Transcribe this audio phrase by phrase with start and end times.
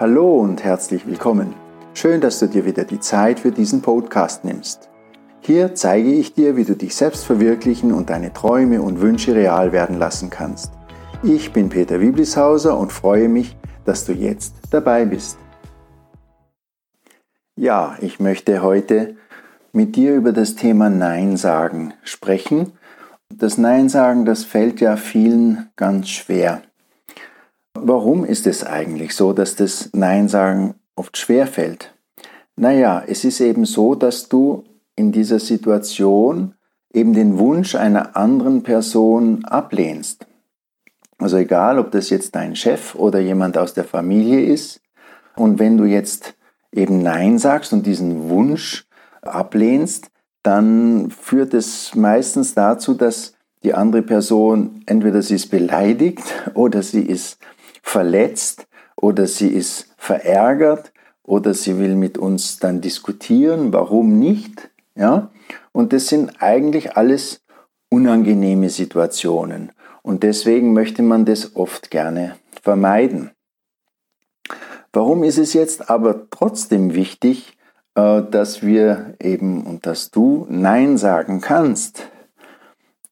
[0.00, 1.54] Hallo und herzlich willkommen.
[1.92, 4.88] Schön, dass du dir wieder die Zeit für diesen Podcast nimmst.
[5.40, 9.70] Hier zeige ich dir, wie du dich selbst verwirklichen und deine Träume und Wünsche real
[9.70, 10.72] werden lassen kannst.
[11.22, 15.36] Ich bin Peter Wiblishauser und freue mich, dass du jetzt dabei bist.
[17.54, 19.16] Ja, ich möchte heute
[19.72, 22.72] mit dir über das Thema Nein sagen sprechen.
[23.28, 26.62] Das Nein sagen, das fällt ja vielen ganz schwer.
[27.84, 31.92] Warum ist es eigentlich so, dass das Nein sagen oft schwer fällt?
[32.54, 34.62] Naja, es ist eben so, dass du
[34.94, 36.54] in dieser Situation
[36.94, 40.28] eben den Wunsch einer anderen Person ablehnst.
[41.18, 44.80] Also egal, ob das jetzt dein Chef oder jemand aus der Familie ist.
[45.34, 46.34] Und wenn du jetzt
[46.70, 48.86] eben Nein sagst und diesen Wunsch
[49.22, 50.08] ablehnst,
[50.44, 56.22] dann führt es meistens dazu, dass die andere Person entweder sie ist beleidigt
[56.54, 57.38] oder sie ist
[57.92, 60.92] verletzt oder sie ist verärgert
[61.22, 65.30] oder sie will mit uns dann diskutieren, warum nicht, ja?
[65.72, 67.42] Und das sind eigentlich alles
[67.90, 73.30] unangenehme Situationen und deswegen möchte man das oft gerne vermeiden.
[74.94, 77.58] Warum ist es jetzt aber trotzdem wichtig,
[77.94, 82.08] äh, dass wir eben und dass du Nein sagen kannst?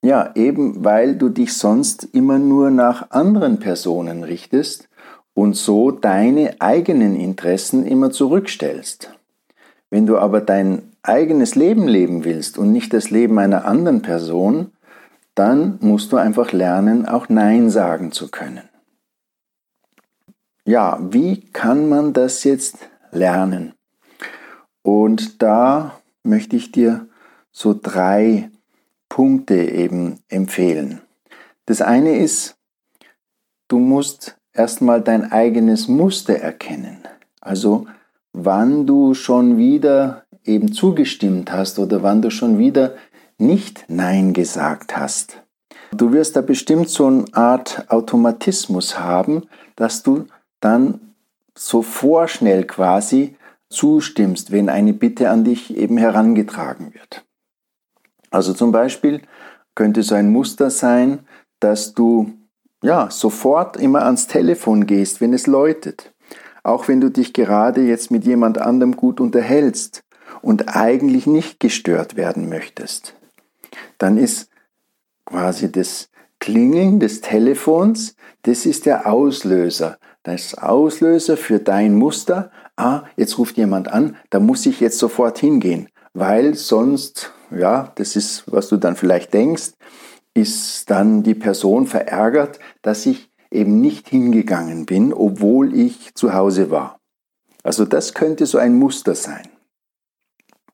[0.03, 4.89] Ja, eben weil du dich sonst immer nur nach anderen Personen richtest
[5.35, 9.13] und so deine eigenen Interessen immer zurückstellst.
[9.91, 14.73] Wenn du aber dein eigenes Leben leben willst und nicht das Leben einer anderen Person,
[15.35, 18.69] dann musst du einfach lernen, auch Nein sagen zu können.
[20.65, 22.79] Ja, wie kann man das jetzt
[23.11, 23.75] lernen?
[24.83, 27.09] Und da möchte ich dir
[27.51, 28.51] so drei
[29.11, 31.03] Punkte eben empfehlen.
[31.67, 32.57] Das eine ist,
[33.69, 36.99] du musst erstmal dein eigenes Muster erkennen.
[37.43, 37.87] Also
[38.33, 42.95] wann du schon wieder eben zugestimmt hast oder wann du schon wieder
[43.37, 45.43] nicht Nein gesagt hast.
[45.93, 49.43] Du wirst da bestimmt so eine Art Automatismus haben,
[49.77, 50.27] dass du
[50.61, 51.15] dann
[51.57, 53.37] so vorschnell quasi
[53.69, 57.25] zustimmst, wenn eine Bitte an dich eben herangetragen wird.
[58.31, 59.23] Also zum Beispiel
[59.75, 61.21] könnte so ein Muster sein,
[61.59, 62.33] dass du
[62.83, 66.13] ja sofort immer ans Telefon gehst, wenn es läutet.
[66.63, 70.05] Auch wenn du dich gerade jetzt mit jemand anderem gut unterhältst
[70.43, 73.15] und eigentlich nicht gestört werden möchtest.
[73.99, 74.51] Dann ist
[75.25, 79.99] quasi das Klingeln des Telefons, das ist der Auslöser.
[80.23, 82.51] Das Auslöser für dein Muster.
[82.77, 88.17] Ah, jetzt ruft jemand an, da muss ich jetzt sofort hingehen, weil sonst ja, das
[88.17, 89.73] ist, was du dann vielleicht denkst,
[90.35, 96.71] ist dann die Person verärgert, dass ich eben nicht hingegangen bin, obwohl ich zu Hause
[96.71, 97.01] war.
[97.63, 99.49] Also das könnte so ein Muster sein.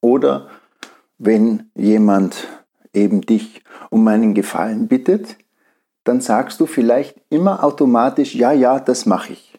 [0.00, 0.48] Oder
[1.18, 2.46] wenn jemand
[2.92, 5.36] eben dich um einen Gefallen bittet,
[6.04, 9.58] dann sagst du vielleicht immer automatisch, ja, ja, das mache ich.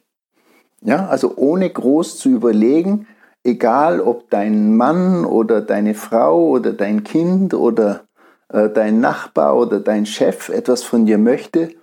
[0.82, 3.08] Ja, also ohne groß zu überlegen,
[3.48, 8.02] egal ob dein Mann oder deine Frau oder dein Kind oder
[8.50, 11.74] äh, dein Nachbar oder dein Chef etwas von dir möchte,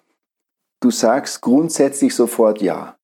[0.81, 2.97] du sagst grundsätzlich sofort ja.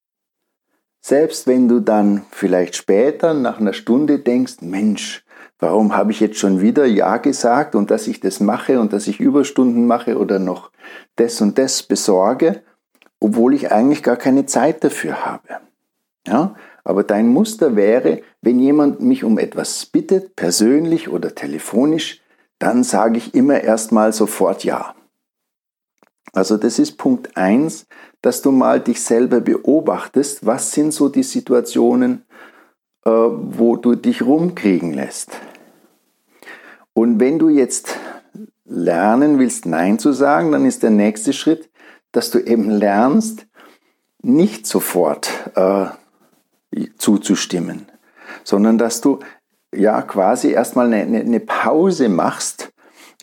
[1.00, 5.25] Selbst wenn du dann vielleicht später nach einer Stunde denkst, Mensch,
[5.59, 9.06] warum habe ich jetzt schon wieder Ja gesagt und dass ich das mache und dass
[9.06, 10.70] ich Überstunden mache oder noch
[11.16, 12.62] das und das besorge,
[13.19, 15.49] obwohl ich eigentlich gar keine Zeit dafür habe.
[16.26, 16.54] Ja?
[16.84, 22.20] Aber dein Muster wäre, wenn jemand mich um etwas bittet, persönlich oder telefonisch,
[22.58, 24.94] dann sage ich immer erstmal sofort Ja.
[26.32, 27.86] Also das ist Punkt eins,
[28.22, 32.24] dass du mal dich selber beobachtest, was sind so die Situationen,
[33.04, 35.32] äh, wo du dich rumkriegen lässt.
[36.92, 37.96] Und wenn du jetzt
[38.64, 41.69] lernen willst, Nein zu sagen, dann ist der nächste Schritt,
[42.12, 43.46] dass du eben lernst,
[44.22, 45.86] nicht sofort äh,
[46.99, 47.87] zuzustimmen,
[48.44, 49.19] sondern dass du
[49.75, 52.72] ja quasi erstmal eine, eine Pause machst,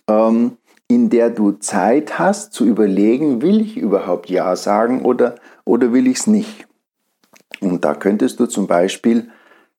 [0.09, 0.57] ähm,
[0.87, 5.35] in der du Zeit hast zu überlegen, will ich überhaupt Ja sagen oder,
[5.65, 6.65] oder will ich es nicht.
[7.59, 9.29] Und da könntest du zum Beispiel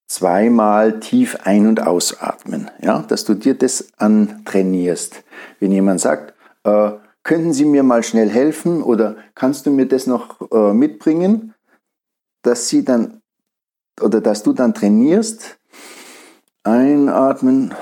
[0.07, 5.23] zweimal tief ein- und ausatmen, ja, dass du dir das antrainierst.
[5.61, 6.35] Wenn jemand sagt,
[6.65, 6.93] äh,
[7.23, 11.55] könnten Sie mir mal schnell helfen oder kannst du mir das noch äh, mitbringen,
[12.43, 13.21] dass sie dann
[14.03, 15.59] oder dass du dann trainierst,
[16.63, 17.75] einatmen,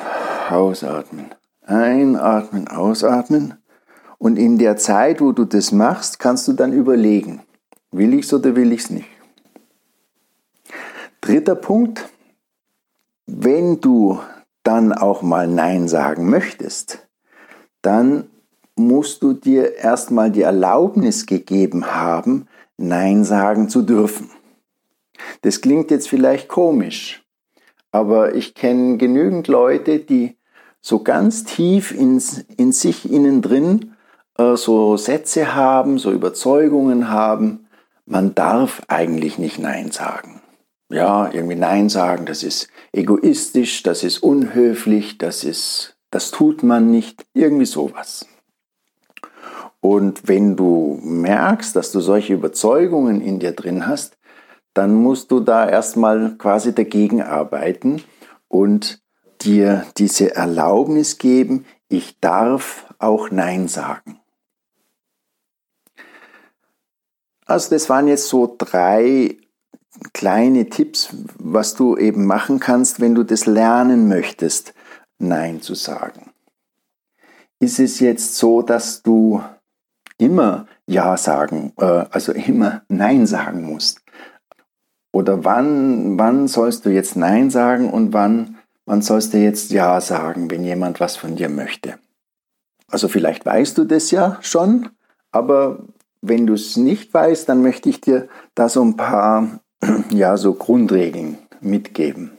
[0.51, 1.27] ausatmen,
[1.63, 3.55] einatmen, ausatmen.
[4.19, 7.43] Und in der Zeit, wo du das machst, kannst du dann überlegen,
[7.91, 9.09] will ich es oder will ich es nicht.
[11.21, 12.09] Dritter Punkt,
[13.27, 14.21] wenn du
[14.63, 17.07] dann auch mal Nein sagen möchtest,
[17.83, 18.31] dann
[18.77, 22.47] musst du dir erstmal die Erlaubnis gegeben haben,
[22.77, 24.31] Nein sagen zu dürfen.
[25.43, 27.25] Das klingt jetzt vielleicht komisch,
[27.91, 30.37] aber ich kenne genügend Leute, die
[30.81, 32.23] so ganz tief in,
[32.57, 33.97] in sich innen drin
[34.39, 37.67] äh, so Sätze haben, so Überzeugungen haben,
[38.05, 40.41] man darf eigentlich nicht Nein sagen.
[40.89, 46.91] Ja, irgendwie Nein sagen, das ist egoistisch, das ist unhöflich, das ist, das tut man
[46.91, 48.27] nicht, irgendwie sowas.
[49.81, 54.17] Und wenn du merkst, dass du solche Überzeugungen in dir drin hast,
[54.77, 58.03] dann musst du da erstmal quasi dagegen arbeiten
[58.49, 59.03] und
[59.41, 64.21] dir diese Erlaubnis geben, ich darf auch Nein sagen.
[67.47, 69.39] Also das waren jetzt so drei
[70.13, 71.09] kleine Tipps,
[71.39, 74.75] was du eben machen kannst, wenn du das lernen möchtest,
[75.19, 76.33] Nein zu sagen.
[77.61, 79.43] Ist es jetzt so, dass du
[80.19, 84.03] immer Ja sagen, äh, also immer Nein sagen musst?
[85.17, 89.99] Oder wann, wann sollst du jetzt Nein sagen und wann, wann sollst du jetzt Ja
[90.03, 91.95] sagen, wenn jemand was von dir möchte?
[92.89, 94.91] Also vielleicht weißt du das ja schon,
[95.33, 95.79] aber
[96.21, 99.61] wenn du es nicht weißt, dann möchte ich dir da so ein paar
[100.11, 102.33] ja, so Grundregeln mitgeben.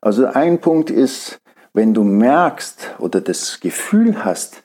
[0.00, 1.40] Also ein Punkt ist,
[1.72, 4.62] wenn du merkst oder das Gefühl hast,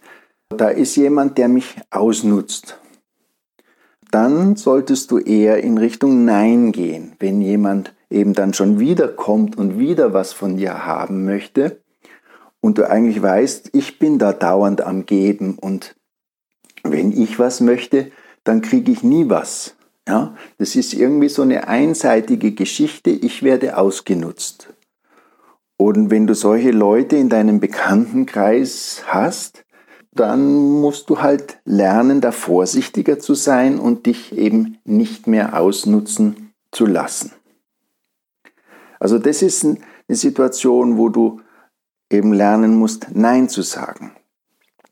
[0.49, 2.77] da ist jemand, der mich ausnutzt,
[4.11, 7.13] dann solltest du eher in Richtung Nein gehen.
[7.19, 11.81] Wenn jemand eben dann schon wieder kommt und wieder was von dir haben möchte
[12.61, 15.95] und du eigentlich weißt, ich bin da dauernd am Geben und
[16.83, 18.11] wenn ich was möchte,
[18.43, 19.75] dann kriege ich nie was.
[20.07, 24.69] Ja, das ist irgendwie so eine einseitige Geschichte, ich werde ausgenutzt.
[25.77, 29.64] Und wenn du solche Leute in deinem Bekanntenkreis hast,
[30.15, 36.53] dann musst du halt lernen, da vorsichtiger zu sein und dich eben nicht mehr ausnutzen
[36.71, 37.31] zu lassen.
[38.99, 39.77] Also das ist eine
[40.09, 41.41] Situation, wo du
[42.09, 44.15] eben lernen musst, Nein zu sagen.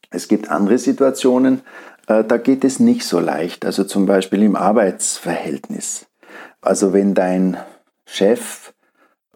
[0.10, 1.62] Es gibt andere Situationen,
[2.08, 3.66] äh, da geht es nicht so leicht.
[3.66, 6.06] Also zum Beispiel im Arbeitsverhältnis.
[6.62, 7.58] Also wenn dein
[8.06, 8.73] Chef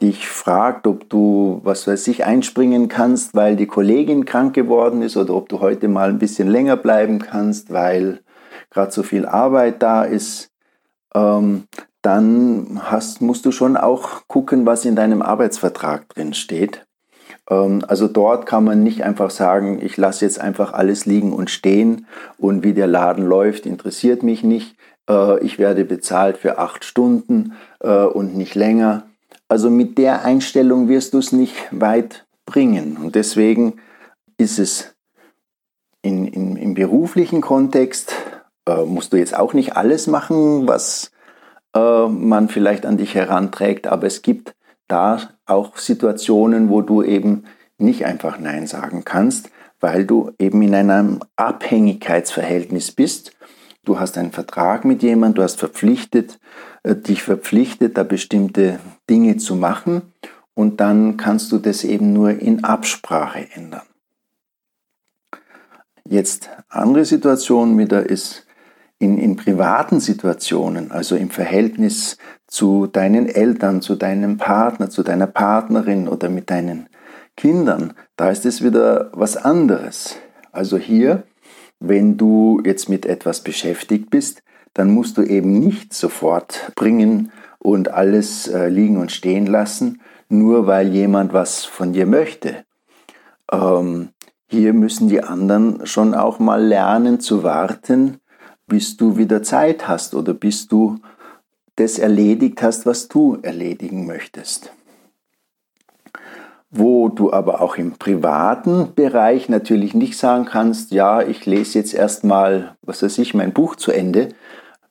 [0.01, 5.17] dich fragt, ob du, was weiß ich, einspringen kannst, weil die Kollegin krank geworden ist
[5.17, 8.19] oder ob du heute mal ein bisschen länger bleiben kannst, weil
[8.69, 10.51] gerade so viel Arbeit da ist,
[11.15, 11.63] ähm,
[12.03, 16.85] dann hast, musst du schon auch gucken, was in deinem Arbeitsvertrag drin steht.
[17.49, 21.49] Ähm, also dort kann man nicht einfach sagen, ich lasse jetzt einfach alles liegen und
[21.49, 22.05] stehen
[22.37, 24.75] und wie der Laden läuft, interessiert mich nicht.
[25.09, 29.06] Äh, ich werde bezahlt für acht Stunden äh, und nicht länger.
[29.47, 32.97] Also mit der Einstellung wirst du es nicht weit bringen.
[32.97, 33.75] Und deswegen
[34.37, 34.95] ist es
[36.01, 38.13] in, in, im beruflichen Kontext,
[38.67, 41.11] äh, musst du jetzt auch nicht alles machen, was
[41.77, 44.55] man vielleicht an dich heranträgt, aber es gibt
[44.87, 47.43] da auch Situationen, wo du eben
[47.77, 53.33] nicht einfach Nein sagen kannst, weil du eben in einem Abhängigkeitsverhältnis bist.
[53.83, 56.39] Du hast einen Vertrag mit jemandem, du hast verpflichtet,
[56.83, 58.79] äh, dich verpflichtet, da bestimmte
[59.09, 60.13] Dinge zu machen
[60.53, 63.83] und dann kannst du das eben nur in Absprache ändern.
[66.03, 68.45] Jetzt andere Situation wieder ist
[68.99, 75.27] in, in privaten Situationen, also im Verhältnis zu deinen Eltern, zu deinem Partner, zu deiner
[75.27, 76.87] Partnerin oder mit deinen
[77.35, 80.15] Kindern, da ist es wieder was anderes.
[80.51, 81.23] Also hier,
[81.79, 84.41] wenn du jetzt mit etwas beschäftigt bist,
[84.73, 87.31] dann musst du eben nicht sofort bringen
[87.67, 92.63] und alles äh, liegen und stehen lassen, nur weil jemand was von dir möchte.
[93.51, 94.09] Ähm,
[94.49, 98.19] hier müssen die anderen schon auch mal lernen zu warten,
[98.67, 100.99] bis du wieder Zeit hast oder bis du
[101.75, 104.71] das erledigt hast, was du erledigen möchtest.
[106.69, 111.93] Wo du aber auch im privaten Bereich natürlich nicht sagen kannst, ja, ich lese jetzt
[111.93, 114.29] erstmal, was weiß ich, mein Buch zu Ende,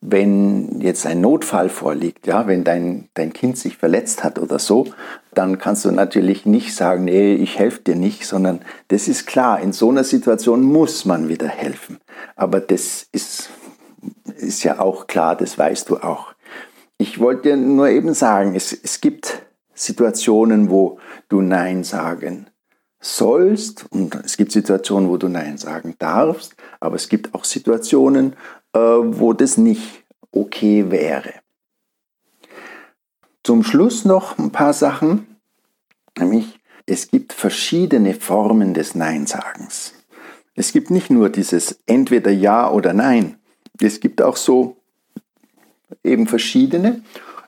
[0.08, 4.86] wenn jetzt ein Notfall vorliegt, ja, wenn dein, dein Kind sich verletzt hat oder so,
[5.34, 9.60] dann kannst du natürlich nicht sagen, nee, ich helfe dir nicht, sondern das ist klar,
[9.60, 11.98] in so einer Situation muss man wieder helfen.
[12.36, 13.50] Aber das ist
[14.36, 16.34] ist ja auch klar, das weißt du auch.
[16.98, 19.42] Ich wollte dir nur eben sagen, es, es gibt
[19.74, 20.98] Situationen, wo
[21.28, 22.46] du Nein sagen
[23.00, 28.34] sollst und es gibt Situationen, wo du Nein sagen darfst, aber es gibt auch Situationen,
[28.78, 31.34] wo das nicht okay wäre.
[33.42, 35.36] Zum Schluss noch ein paar Sachen,
[36.18, 39.94] nämlich es gibt verschiedene Formen des Neinsagens.
[40.54, 43.38] Es gibt nicht nur dieses entweder Ja oder Nein.
[43.80, 44.76] Es gibt auch so
[46.02, 47.02] eben verschiedene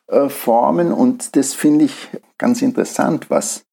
[0.09, 3.65] äh, Formen und das finde ich ganz interessant, was,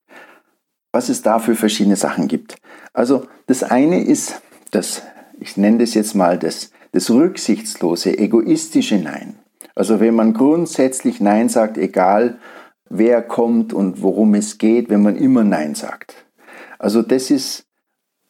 [0.91, 2.55] was es da für verschiedene Sachen gibt.
[2.93, 5.03] Also das eine ist das,
[5.39, 9.37] ich nenne das jetzt mal das, das rücksichtslose, egoistische Nein.
[9.75, 12.39] Also wenn man grundsätzlich Nein sagt, egal
[12.89, 16.25] wer kommt und worum es geht, wenn man immer Nein sagt.
[16.79, 17.65] Also das ist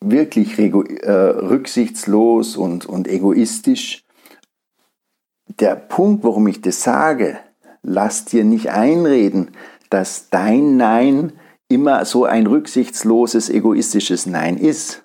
[0.02, 4.04] wirklich äh, rücksichtslos und, und egoistisch.
[5.60, 7.38] Der Punkt, warum ich das sage,
[7.84, 9.52] lass dir nicht einreden,
[9.92, 11.34] dass dein Nein
[11.68, 15.04] immer so ein rücksichtsloses, egoistisches Nein ist.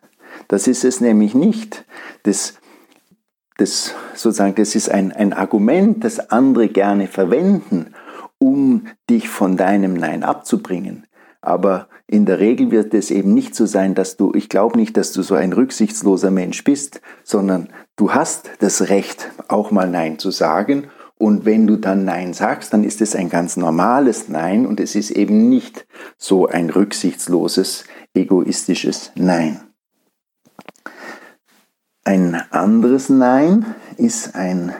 [0.48, 1.84] Das ist es nämlich nicht.
[2.22, 2.54] Das,
[3.60, 7.94] das, sozusagen, das ist ein, ein Argument, das andere gerne verwenden,
[8.38, 11.06] um dich von deinem Nein abzubringen.
[11.42, 14.96] Aber in der Regel wird es eben nicht so sein, dass du, ich glaube nicht,
[14.96, 20.18] dass du so ein rücksichtsloser Mensch bist, sondern du hast das Recht, auch mal Nein
[20.18, 20.88] zu sagen.
[21.16, 24.94] Und wenn du dann Nein sagst, dann ist es ein ganz normales Nein und es
[24.94, 25.86] ist eben nicht
[26.16, 29.60] so ein rücksichtsloses, egoistisches Nein.
[32.04, 34.74] Ein anderes Nein ist ein,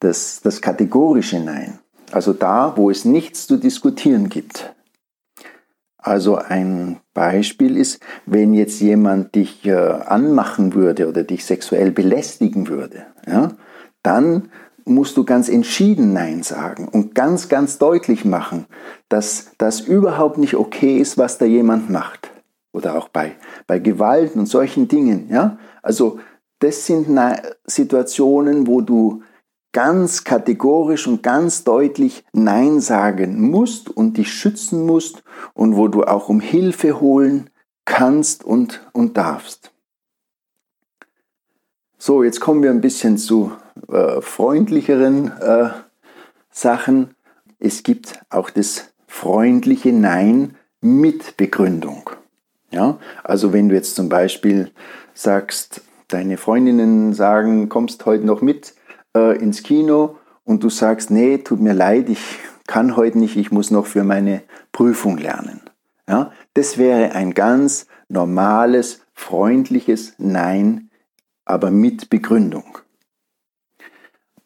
[0.00, 1.78] das, das kategorische Nein.
[2.10, 4.74] Also da, wo es nichts zu diskutieren gibt.
[5.96, 12.68] Also ein Beispiel ist, wenn jetzt jemand dich äh, anmachen würde oder dich sexuell belästigen
[12.68, 13.52] würde, ja,
[14.02, 14.50] dann
[14.84, 18.66] musst du ganz entschieden Nein sagen und ganz, ganz deutlich machen,
[19.08, 22.31] dass das überhaupt nicht okay ist, was da jemand macht.
[22.72, 23.36] Oder auch bei,
[23.66, 25.28] bei Gewalt und solchen Dingen.
[25.30, 25.58] Ja?
[25.82, 26.18] Also
[26.58, 27.08] das sind
[27.66, 29.22] Situationen, wo du
[29.72, 35.24] ganz kategorisch und ganz deutlich Nein sagen musst und dich schützen musst
[35.54, 37.50] und wo du auch um Hilfe holen
[37.84, 39.72] kannst und, und darfst.
[41.98, 43.52] So, jetzt kommen wir ein bisschen zu
[43.88, 45.70] äh, freundlicheren äh,
[46.50, 47.14] Sachen.
[47.58, 52.10] Es gibt auch das freundliche Nein mit Begründung.
[52.72, 52.98] Ja?
[53.22, 54.70] Also wenn du jetzt zum Beispiel
[55.14, 58.74] sagst, deine Freundinnen sagen, kommst heute noch mit,
[59.16, 63.52] äh, ins Kino und du sagst, nee, tut mir leid, ich kann heute nicht, ich
[63.52, 65.60] muss noch für meine Prüfung lernen.
[66.08, 70.90] Ja, das wäre ein ganz normales, freundliches Nein,
[71.44, 72.78] aber mit Begründung.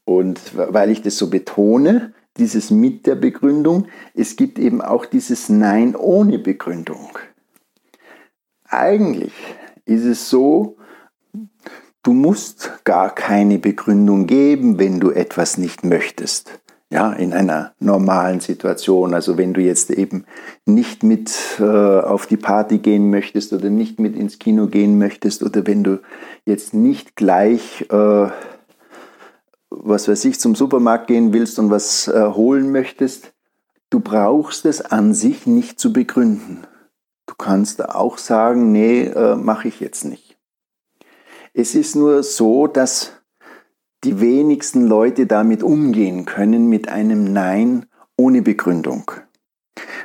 [0.04, 5.48] Und weil ich das so betone, dieses mit der Begründung, es gibt eben auch dieses
[5.48, 7.18] Nein ohne Begründung.
[8.68, 9.32] Eigentlich
[9.84, 10.76] ist es so,
[12.06, 16.60] Du musst gar keine Begründung geben, wenn du etwas nicht möchtest.
[16.88, 19.12] Ja, in einer normalen Situation.
[19.12, 20.24] Also wenn du jetzt eben
[20.66, 25.42] nicht mit äh, auf die Party gehen möchtest oder nicht mit ins Kino gehen möchtest
[25.42, 26.00] oder wenn du
[26.44, 28.28] jetzt nicht gleich, äh,
[29.70, 33.32] was weiß ich, zum Supermarkt gehen willst und was äh, holen möchtest,
[33.90, 36.68] du brauchst es an sich nicht zu begründen.
[37.38, 40.38] Du kannst auch sagen, nee, äh, mache ich jetzt nicht.
[41.52, 43.12] Es ist nur so, dass
[44.04, 49.10] die wenigsten Leute damit umgehen können mit einem Nein ohne Begründung.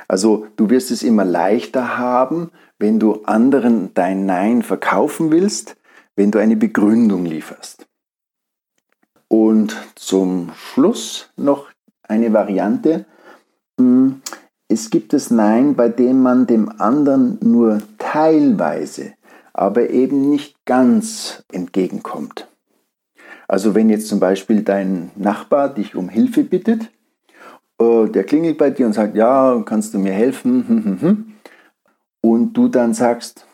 [0.08, 5.76] Also du wirst es immer leichter haben, wenn du anderen dein Nein verkaufen willst,
[6.16, 7.86] wenn du eine Begründung lieferst.
[9.28, 11.70] Und zum Schluss noch
[12.02, 13.06] eine Variante.
[14.68, 19.12] Es gibt das Nein, bei dem man dem anderen nur teilweise
[19.52, 22.48] aber eben nicht ganz entgegenkommt.
[23.48, 26.90] Also wenn jetzt zum Beispiel dein Nachbar dich um Hilfe bittet,
[27.78, 30.66] äh, der klingelt bei dir und sagt, ja, kannst du mir helfen?
[30.66, 31.32] Hm, hm, hm,
[32.22, 33.46] und du dann sagst,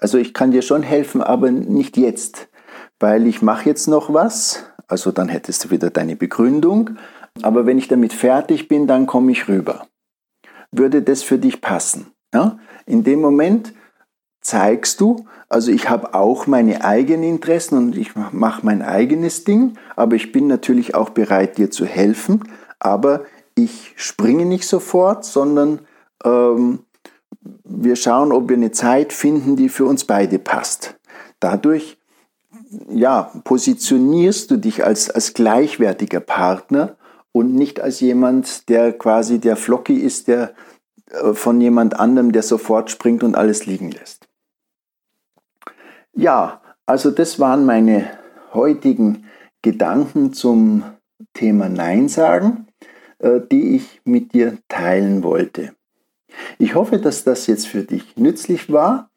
[0.00, 2.48] also ich kann dir schon helfen, aber nicht jetzt,
[3.00, 4.64] weil ich mache jetzt noch was.
[4.86, 6.90] Also dann hättest du wieder deine Begründung.
[7.42, 9.86] Aber wenn ich damit fertig bin, dann komme ich rüber.
[10.76, 12.06] Würde das für dich passen?
[12.32, 12.58] Ja?
[12.86, 13.72] In dem Moment
[14.40, 19.74] zeigst du, also ich habe auch meine eigenen Interessen und ich mache mein eigenes Ding,
[19.96, 22.44] aber ich bin natürlich auch bereit, dir zu helfen,
[22.78, 25.80] aber ich springe nicht sofort, sondern
[26.24, 26.80] ähm,
[27.62, 30.96] wir schauen, ob wir eine Zeit finden, die für uns beide passt.
[31.40, 31.98] Dadurch
[32.88, 36.96] ja, positionierst du dich als, als gleichwertiger Partner
[37.34, 40.54] und nicht als jemand, der quasi der Flocki ist, der
[41.10, 44.28] äh, von jemand anderem, der sofort springt und alles liegen lässt.
[46.14, 48.08] Ja, also das waren meine
[48.52, 49.24] heutigen
[49.62, 50.84] Gedanken zum
[51.32, 52.68] Thema Nein sagen.
[53.18, 55.74] äh, die ich mit dir teilen wollte.
[56.58, 59.08] Ich hoffe, dass das jetzt für dich nützlich war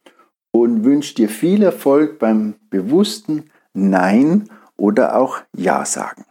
[0.51, 6.26] und wünsche dir viel Erfolg beim bewussten Nein oder auch Ja sagen.